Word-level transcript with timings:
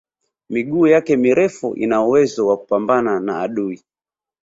miguu 0.49 0.87
yake 0.87 1.17
mirefu 1.17 1.73
ina 1.75 2.01
uwezo 2.03 2.47
wa 2.47 2.57
kupambana 2.57 3.19
na 3.19 3.41
adui 3.41 3.81